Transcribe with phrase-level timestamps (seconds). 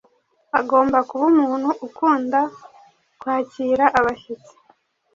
[0.59, 2.39] Agomba kuba umuntu ukunda
[3.19, 4.53] kwakira abashyitsi